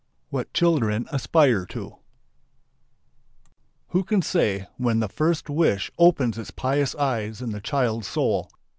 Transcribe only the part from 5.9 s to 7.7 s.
opens its pious eyes in the